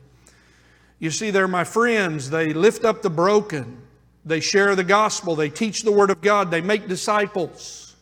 [1.03, 2.29] You see, they're my friends.
[2.29, 3.77] They lift up the broken.
[4.23, 5.35] They share the gospel.
[5.35, 6.49] They teach the Word of God.
[6.49, 7.97] They make disciples.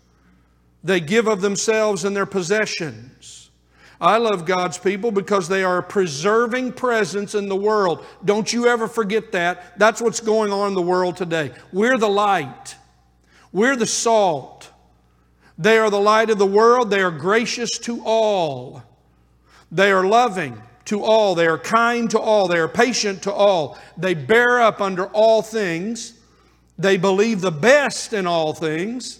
[0.84, 3.50] They give of themselves and their possessions.
[4.00, 8.06] I love God's people because they are a preserving presence in the world.
[8.24, 9.80] Don't you ever forget that.
[9.80, 11.54] That's what's going on in the world today.
[11.74, 12.76] We're the light,
[13.52, 14.70] we're the salt.
[15.58, 16.92] They are the light of the world.
[16.92, 18.84] They are gracious to all.
[19.72, 21.36] They are loving to all.
[21.36, 22.48] They are kind to all.
[22.48, 23.78] They are patient to all.
[23.98, 26.14] They bear up under all things.
[26.78, 29.20] They believe the best in all things.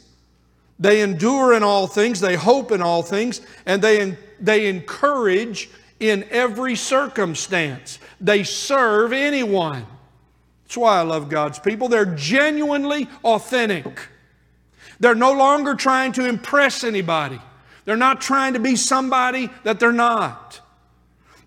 [0.80, 2.20] They endure in all things.
[2.20, 3.42] They hope in all things.
[3.66, 5.70] And they, they encourage
[6.00, 8.00] in every circumstance.
[8.20, 9.86] They serve anyone.
[10.64, 11.88] That's why I love God's people.
[11.88, 14.08] They're genuinely authentic.
[15.00, 17.40] They're no longer trying to impress anybody.
[17.86, 20.62] They're not trying to be somebody that they're not.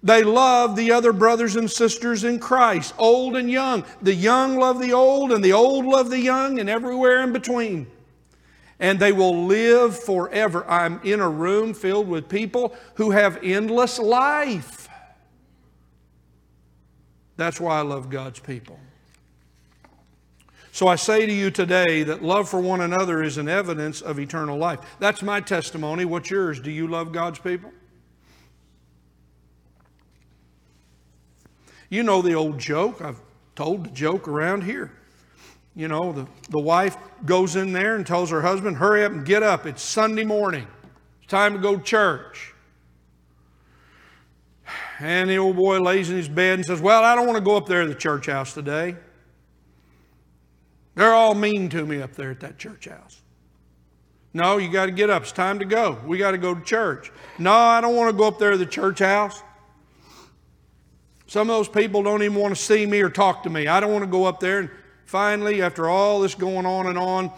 [0.05, 3.87] They love the other brothers and sisters in Christ, old and young.
[4.03, 7.87] The young love the old, and the old love the young, and everywhere in between.
[8.79, 10.69] And they will live forever.
[10.69, 14.91] I'm in a room filled with people who have endless life.
[17.39, 18.79] That's why I love God's people.
[20.71, 24.19] So I say to you today that love for one another is an evidence of
[24.19, 24.81] eternal life.
[24.99, 26.05] That's my testimony.
[26.05, 26.61] What's yours?
[26.61, 27.73] Do you love God's people?
[31.95, 33.01] You know the old joke.
[33.01, 33.21] I've
[33.55, 34.91] told the joke around here.
[35.77, 39.25] You know, the, the wife goes in there and tells her husband, Hurry up and
[39.25, 39.65] get up.
[39.65, 40.67] It's Sunday morning.
[41.23, 42.53] It's time to go to church.
[44.99, 47.45] And the old boy lays in his bed and says, Well, I don't want to
[47.45, 48.97] go up there to the church house today.
[50.97, 53.23] They're all mean to me up there at that church house.
[54.33, 55.23] No, you got to get up.
[55.23, 56.01] It's time to go.
[56.05, 57.13] We got to go to church.
[57.39, 59.44] No, I don't want to go up there to the church house.
[61.35, 63.67] Some of those people don't even want to see me or talk to me.
[63.67, 64.61] I don't want to go up there.
[64.61, 64.71] And
[65.05, 67.33] finally, after all this going on and on,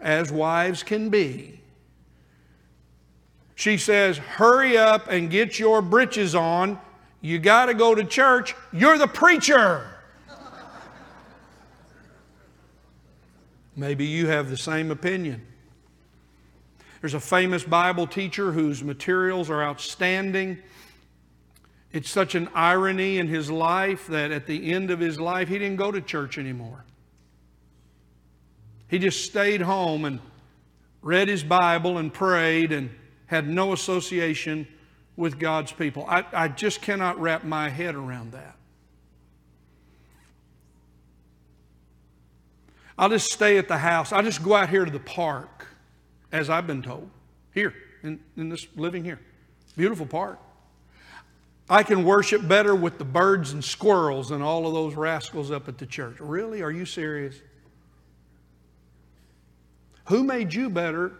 [0.00, 1.60] as wives can be,
[3.54, 6.78] she says, Hurry up and get your britches on.
[7.20, 8.54] You got to go to church.
[8.72, 9.88] You're the preacher.
[13.76, 15.46] Maybe you have the same opinion.
[17.02, 20.62] There's a famous Bible teacher whose materials are outstanding.
[21.94, 25.60] It's such an irony in his life that at the end of his life, he
[25.60, 26.84] didn't go to church anymore.
[28.88, 30.18] He just stayed home and
[31.02, 32.90] read his Bible and prayed and
[33.26, 34.66] had no association
[35.14, 36.04] with God's people.
[36.08, 38.56] I, I just cannot wrap my head around that.
[42.98, 44.10] I'll just stay at the house.
[44.10, 45.68] I'll just go out here to the park,
[46.32, 47.08] as I've been told,
[47.52, 49.20] here, in, in this living here.
[49.76, 50.40] Beautiful park.
[51.68, 55.68] I can worship better with the birds and squirrels than all of those rascals up
[55.68, 56.20] at the church.
[56.20, 56.62] Really?
[56.62, 57.36] Are you serious?
[60.06, 61.12] Who made you better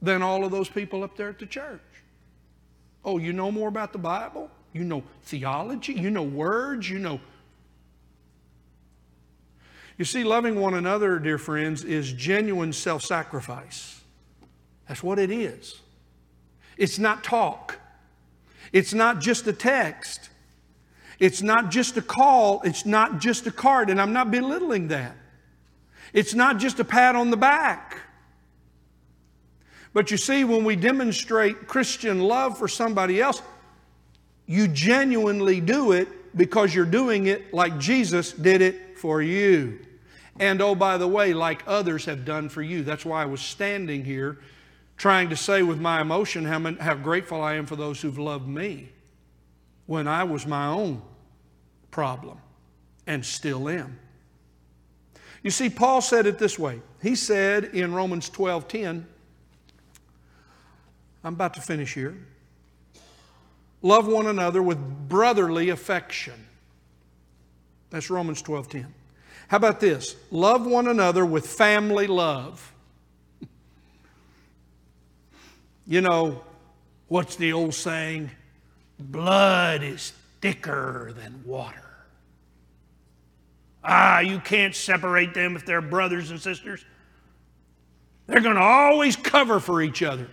[0.00, 1.82] than all of those people up there at the church?
[3.04, 4.50] Oh, you know more about the Bible?
[4.72, 5.92] You know theology?
[5.92, 6.88] You know words?
[6.88, 7.20] You know.
[9.98, 14.00] You see, loving one another, dear friends, is genuine self sacrifice.
[14.86, 15.80] That's what it is.
[16.78, 17.78] It's not talk.
[18.72, 20.28] It's not just a text.
[21.18, 25.16] It's not just a call, it's not just a card, and I'm not belittling that.
[26.12, 27.98] It's not just a pat on the back.
[29.92, 33.42] But you see, when we demonstrate Christian love for somebody else,
[34.46, 39.80] you genuinely do it because you're doing it like Jesus did it for you.
[40.38, 42.84] And oh, by the way, like others have done for you.
[42.84, 44.38] That's why I was standing here
[44.98, 48.48] trying to say with my emotion how, how grateful I am for those who've loved
[48.48, 48.90] me
[49.86, 51.00] when I was my own
[51.90, 52.38] problem
[53.06, 53.98] and still am.
[55.42, 56.82] You see, Paul said it this way.
[57.00, 59.06] He said in Romans 12 10,
[61.24, 62.16] I'm about to finish here.
[63.80, 64.78] Love one another with
[65.08, 66.46] brotherly affection.
[67.90, 68.94] That's Romans 12 10.
[69.46, 70.16] How about this?
[70.30, 72.74] Love one another with family love.
[75.88, 76.42] You know,
[77.08, 78.30] what's the old saying?
[79.00, 80.12] Blood is
[80.42, 81.82] thicker than water.
[83.82, 86.84] Ah, you can't separate them if they're brothers and sisters.
[88.26, 90.28] They're going to always cover for each other.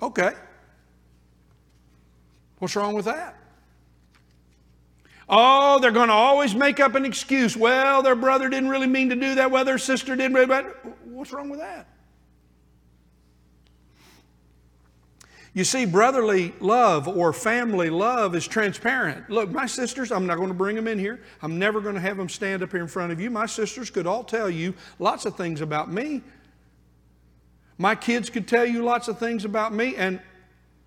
[0.00, 0.32] Okay.
[2.58, 3.36] What's wrong with that?
[5.28, 7.54] Oh, they're going to always make up an excuse.
[7.54, 9.50] Well, their brother didn't really mean to do that.
[9.50, 10.64] Well, their sister didn't really.
[11.04, 11.86] What's wrong with that?
[15.56, 19.30] You see, brotherly love or family love is transparent.
[19.30, 21.18] Look, my sisters, I'm not going to bring them in here.
[21.40, 23.30] I'm never going to have them stand up here in front of you.
[23.30, 26.20] My sisters could all tell you lots of things about me.
[27.78, 30.20] My kids could tell you lots of things about me, and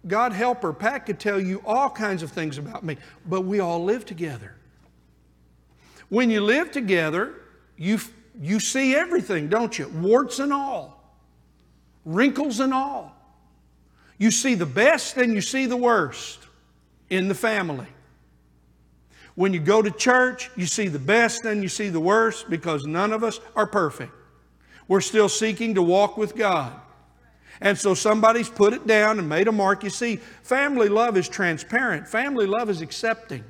[0.06, 3.60] God help her, Pat could tell you all kinds of things about me, but we
[3.60, 4.56] all live together.
[6.10, 7.34] When you live together,
[7.76, 7.98] you,
[8.40, 9.88] you see everything, don't you?
[9.88, 11.16] Warts and all,
[12.06, 13.19] wrinkles and all.
[14.20, 16.40] You see the best and you see the worst
[17.10, 17.88] in the family.
[19.34, 22.86] When you go to church, you see the best and you see the worst because
[22.86, 24.12] none of us are perfect.
[24.90, 26.74] We're still seeking to walk with God.
[27.62, 29.84] And so somebody's put it down and made a mark.
[29.84, 33.44] You see, family love is transparent, family love is accepting.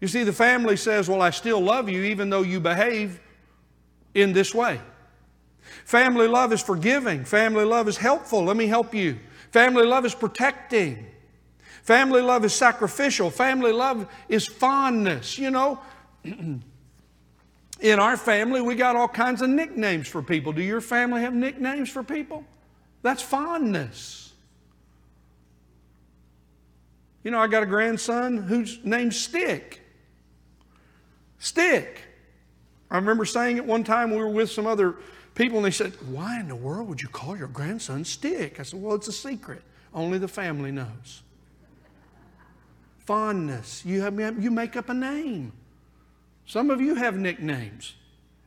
[0.00, 3.20] You see, the family says, Well, I still love you even though you behave
[4.14, 4.80] in this way.
[5.86, 7.24] Family love is forgiving.
[7.24, 8.44] Family love is helpful.
[8.44, 9.18] Let me help you.
[9.52, 11.06] Family love is protecting.
[11.82, 13.30] Family love is sacrificial.
[13.30, 15.38] Family love is fondness.
[15.38, 15.80] You know,
[17.80, 20.52] In our family, we got all kinds of nicknames for people.
[20.52, 22.44] Do your family have nicknames for people?
[23.02, 24.32] That's fondness.
[27.22, 29.82] You know, I got a grandson whose name's Stick.
[31.38, 32.02] Stick.
[32.90, 34.96] I remember saying it one time we were with some other
[35.36, 38.58] people and they said, Why in the world would you call your grandson Stick?
[38.58, 39.62] I said, Well, it's a secret.
[39.94, 41.22] Only the family knows.
[43.04, 43.84] Fondness.
[43.84, 45.52] You, have, you make up a name.
[46.44, 47.94] Some of you have nicknames,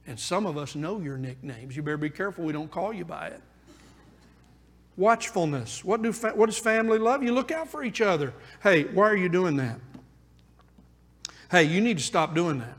[0.05, 1.75] and some of us know your nicknames.
[1.75, 3.41] You better be careful we don't call you by it.
[4.97, 5.83] Watchfulness.
[5.83, 7.23] What, do, what does family love?
[7.23, 8.33] You look out for each other.
[8.61, 9.79] Hey, why are you doing that?
[11.49, 12.77] Hey, you need to stop doing that.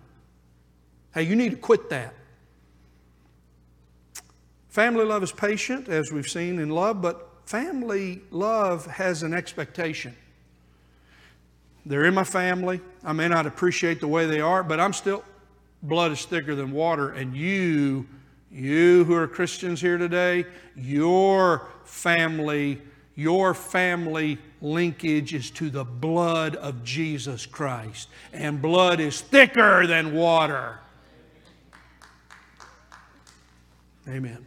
[1.15, 2.15] Hey, you need to quit that.
[4.71, 10.15] Family love is patient, as we've seen in love, but family love has an expectation.
[11.85, 12.81] They're in my family.
[13.03, 15.25] I may not appreciate the way they are, but I'm still,
[15.83, 17.11] blood is thicker than water.
[17.11, 18.07] And you,
[18.53, 20.45] you who are Christians here today,
[20.77, 22.81] your family,
[23.17, 28.09] your family linkage is to the blood of Jesus Christ.
[28.33, 30.79] And blood is thicker than water.
[34.07, 34.47] Amen.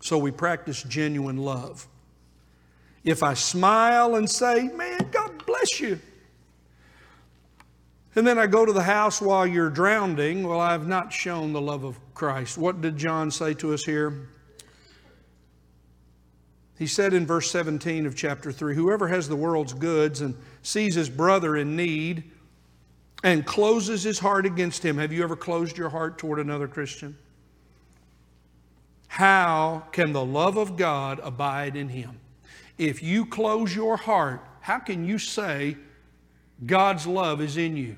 [0.00, 1.86] So we practice genuine love.
[3.04, 6.00] If I smile and say, Man, God bless you.
[8.16, 11.60] And then I go to the house while you're drowning, well, I've not shown the
[11.60, 12.58] love of Christ.
[12.58, 14.28] What did John say to us here?
[16.76, 20.94] He said in verse 17 of chapter 3 Whoever has the world's goods and sees
[20.94, 22.30] his brother in need
[23.22, 24.96] and closes his heart against him.
[24.98, 27.16] Have you ever closed your heart toward another Christian?
[29.10, 32.20] How can the love of God abide in him?
[32.78, 35.76] If you close your heart, how can you say
[36.64, 37.96] God's love is in you?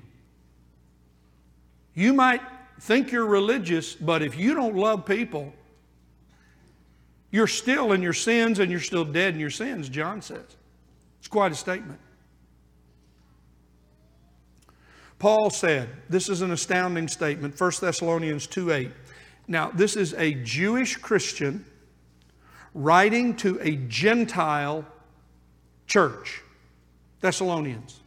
[1.93, 2.41] You might
[2.81, 5.53] think you're religious, but if you don't love people,
[7.31, 10.57] you're still in your sins and you're still dead in your sins, John says.
[11.19, 12.01] It's quite a statement.
[15.19, 18.91] Paul said, this is an astounding statement, 1 Thessalonians 2 8.
[19.49, 21.65] Now, this is a Jewish Christian
[22.75, 24.85] writing to a Gentile
[25.87, 26.43] church.
[27.21, 28.01] Thessalonians,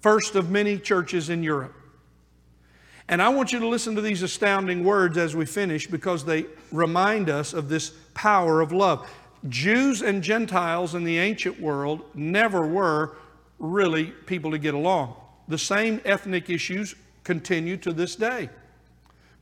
[0.00, 1.74] first of many churches in Europe.
[3.08, 6.46] And I want you to listen to these astounding words as we finish because they
[6.70, 9.08] remind us of this power of love.
[9.48, 13.16] Jews and Gentiles in the ancient world never were
[13.58, 15.14] really people to get along.
[15.48, 18.50] The same ethnic issues continue to this day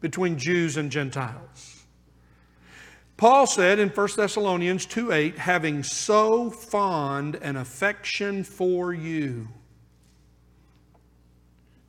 [0.01, 1.85] between Jews and Gentiles.
[3.17, 9.49] Paul said in 1 Thessalonians 2 8, having so fond an affection for you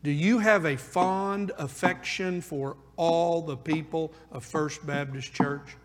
[0.07, 5.75] do you have a fond affection for all the people of First Baptist Church?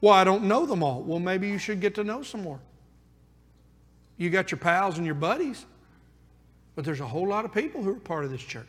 [0.00, 1.02] Well, I don't know them all.
[1.02, 2.60] Well, maybe you should get to know some more.
[4.18, 5.66] You got your pals and your buddies,
[6.76, 8.66] but there's a whole lot of people who are part of this church.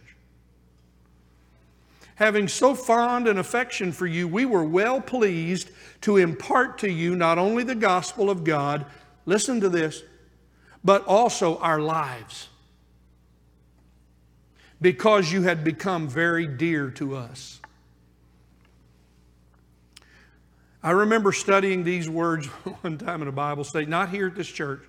[2.16, 5.70] Having so fond an affection for you, we were well pleased
[6.02, 8.86] to impart to you not only the gospel of God,
[9.26, 10.02] listen to this,
[10.84, 12.48] but also our lives
[14.82, 17.60] because you had become very dear to us.
[20.84, 22.46] I remember studying these words
[22.82, 24.82] one time in a Bible study, not here at this church,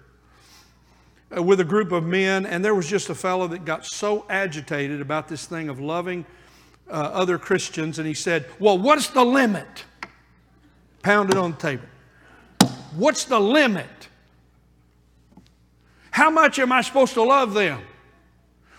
[1.35, 4.27] uh, with a group of men, and there was just a fellow that got so
[4.29, 6.27] agitated about this thing of loving
[6.89, 9.85] uh, other Christians, and he said, Well, what's the limit?
[11.03, 11.87] Pounded on the table.
[12.97, 13.87] What's the limit?
[16.11, 17.83] How much am I supposed to love them?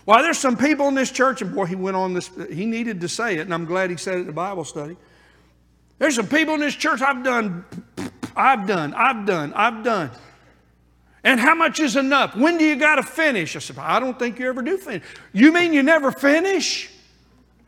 [0.06, 3.02] Why, there's some people in this church, and boy, he went on this, he needed
[3.02, 4.96] to say it, and I'm glad he said it in the Bible study.
[6.00, 7.66] There's some people in this church I've done,
[8.36, 10.12] I've done, I've done, I've done.
[11.24, 12.36] And how much is enough?
[12.36, 13.56] When do you got to finish?
[13.56, 15.04] I said, I don't think you ever do finish.
[15.34, 16.90] You mean you never finish?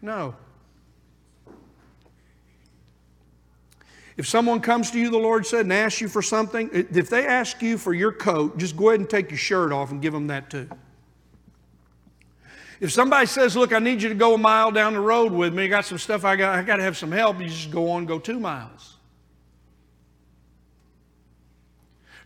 [0.01, 0.35] No.
[4.17, 7.25] If someone comes to you, the Lord said, and asks you for something, if they
[7.25, 10.11] ask you for your coat, just go ahead and take your shirt off and give
[10.11, 10.69] them that too.
[12.79, 15.53] If somebody says, Look, I need you to go a mile down the road with
[15.53, 17.71] me, I got some stuff I got, I got to have some help, you just
[17.71, 18.97] go on, go two miles.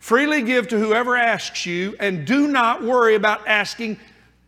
[0.00, 3.98] Freely give to whoever asks you, and do not worry about asking,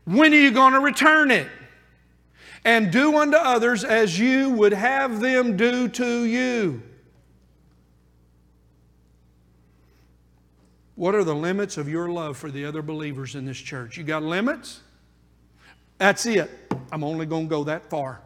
[0.05, 1.49] When are you going to return it?
[2.67, 6.83] And do unto others as you would have them do to you.
[10.97, 13.97] What are the limits of your love for the other believers in this church?
[13.97, 14.81] You got limits?
[15.99, 16.51] That's it.
[16.91, 18.21] I'm only going to go that far.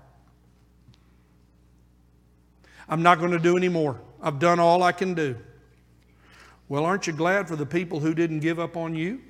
[2.89, 4.01] I'm not going to do any more.
[4.23, 5.37] I've done all I can do.
[6.67, 9.21] Well, aren't you glad for the people who didn't give up on you?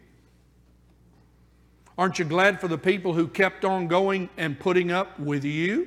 [2.01, 5.87] Aren't you glad for the people who kept on going and putting up with you?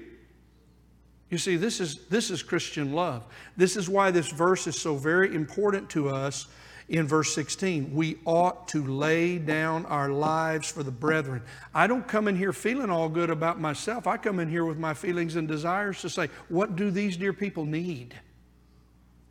[1.32, 3.26] You see, this is, this is Christian love.
[3.57, 6.45] This is why this verse is so very important to us
[6.88, 7.95] in verse 16.
[7.95, 11.41] We ought to lay down our lives for the brethren.
[11.74, 14.05] I don't come in here feeling all good about myself.
[14.05, 17.34] I come in here with my feelings and desires to say, what do these dear
[17.34, 18.14] people need?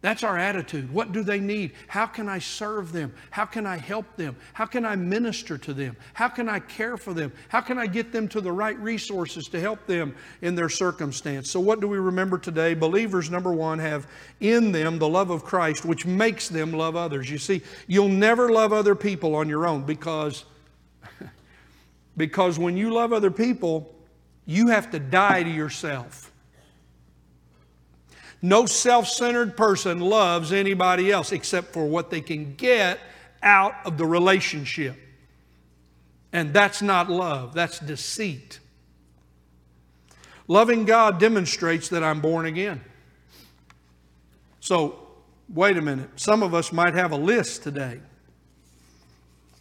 [0.03, 0.93] That's our attitude.
[0.93, 1.75] What do they need?
[1.87, 3.15] How can I serve them?
[3.31, 4.35] How can I help them?
[4.53, 5.97] How can I minister to them?
[6.13, 7.33] How can I care for them?
[7.49, 11.49] How can I get them to the right resources to help them in their circumstance?
[11.53, 12.75] So, what do we remember today?
[12.75, 14.09] Believers, number one, have
[14.41, 17.31] in them the love of Christ, which makes them love others.
[17.31, 20.45] You see, you'll never love other people on your own because,
[22.17, 23.95] because when you love other people,
[24.47, 26.32] you have to die to yourself.
[28.43, 32.99] No self centered person loves anybody else except for what they can get
[33.41, 34.97] out of the relationship.
[36.33, 38.59] And that's not love, that's deceit.
[40.49, 42.81] Loving God demonstrates that I'm born again.
[44.61, 45.09] So,
[45.49, 46.09] wait a minute.
[46.17, 48.01] Some of us might have a list today.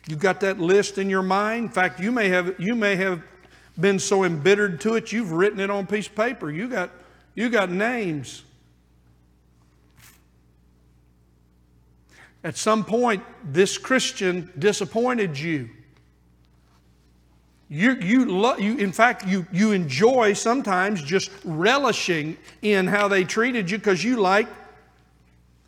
[0.07, 1.65] You've got that list in your mind.
[1.65, 3.21] In fact, you may have, you may have
[3.79, 6.51] been so embittered to it, you've written it on a piece of paper.
[6.51, 6.89] You got,
[7.35, 8.43] you got names.
[12.43, 15.69] At some point, this Christian disappointed you.
[17.69, 23.23] You, you, lo- you, in fact, you, you enjoy sometimes just relishing in how they
[23.23, 24.47] treated you because you like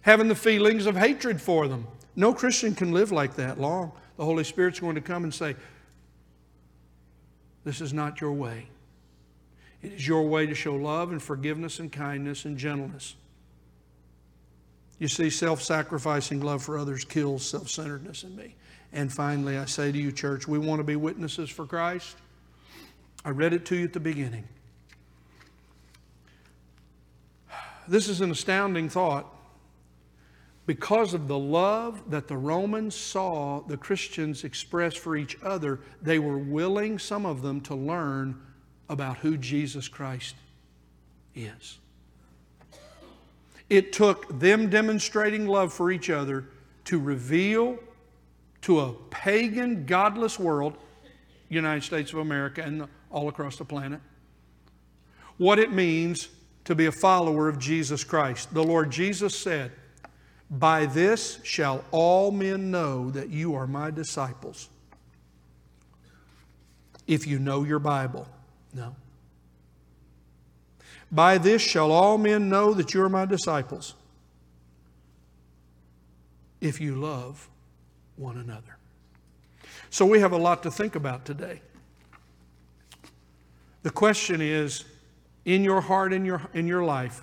[0.01, 1.87] having the feelings of hatred for them.
[2.15, 3.91] No Christian can live like that long.
[4.17, 5.55] The Holy Spirit's going to come and say,
[7.63, 8.67] This is not your way.
[9.81, 13.15] It is your way to show love and forgiveness and kindness and gentleness.
[14.99, 18.55] You see, self sacrificing love for others kills self centeredness in me.
[18.93, 22.15] And finally, I say to you, church, we want to be witnesses for Christ.
[23.25, 24.47] I read it to you at the beginning.
[27.87, 29.25] This is an astounding thought.
[30.65, 36.19] because of the love that the Romans saw the Christians express for each other, they
[36.19, 38.39] were willing, some of them, to learn
[38.87, 40.35] about who Jesus Christ
[41.35, 41.79] is.
[43.69, 46.45] It took them demonstrating love for each other
[46.85, 47.79] to reveal
[48.61, 50.77] to a pagan, godless world,
[51.49, 53.99] United States of America and all across the planet,
[55.37, 56.29] what it means
[56.65, 58.53] to be a follower of Jesus Christ.
[58.53, 59.71] The Lord Jesus said,
[60.49, 64.69] By this shall all men know that you are my disciples.
[67.05, 68.27] If you know your Bible.
[68.73, 68.95] No.
[71.13, 73.93] By this shall all men know that you are my disciples.
[76.59, 77.47] If you love
[78.15, 78.77] one another.
[79.91, 81.61] So we have a lot to think about today.
[83.83, 84.85] The question is
[85.45, 87.21] in your heart, in your, in your life,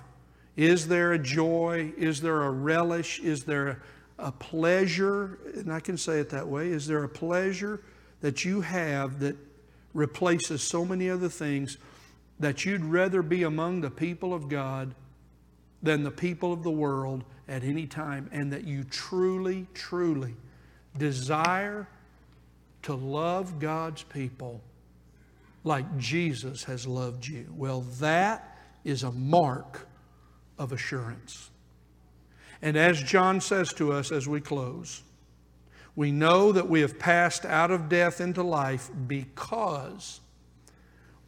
[0.55, 1.91] is there a joy?
[1.97, 3.19] Is there a relish?
[3.19, 3.81] Is there
[4.17, 5.39] a pleasure?
[5.55, 6.69] And I can say it that way.
[6.69, 7.81] Is there a pleasure
[8.21, 9.35] that you have that
[9.93, 11.77] replaces so many other things
[12.41, 14.93] that you'd rather be among the people of God
[15.81, 20.35] than the people of the world at any time, and that you truly, truly
[20.97, 21.87] desire
[22.83, 24.61] to love God's people
[25.63, 27.47] like Jesus has loved you.
[27.55, 29.87] Well, that is a mark
[30.57, 31.49] of assurance.
[32.61, 35.01] And as John says to us as we close,
[35.95, 40.20] we know that we have passed out of death into life because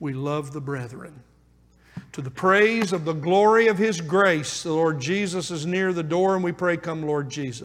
[0.04, 1.24] we love the brethren.
[2.12, 6.04] To the praise of the glory of His grace, the Lord Jesus is near the
[6.04, 7.62] door, and we pray, Come, Lord Jesus.